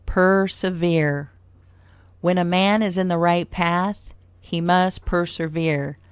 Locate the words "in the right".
2.97-3.47